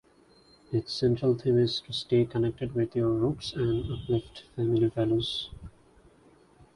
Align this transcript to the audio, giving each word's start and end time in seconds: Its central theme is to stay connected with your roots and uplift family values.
Its 0.71 0.91
central 0.93 1.35
theme 1.37 1.59
is 1.59 1.79
to 1.79 1.93
stay 1.93 2.25
connected 2.25 2.73
with 2.73 2.95
your 2.95 3.11
roots 3.11 3.53
and 3.53 3.87
uplift 4.01 4.45
family 4.55 4.87
values. 4.89 5.51